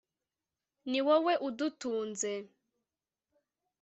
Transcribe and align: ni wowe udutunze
ni 0.89 0.99
wowe 1.07 1.33
udutunze 1.47 2.31